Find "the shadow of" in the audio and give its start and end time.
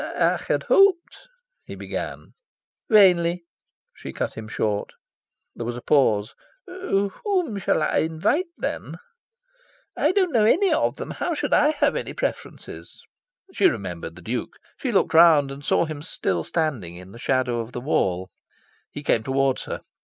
17.11-17.71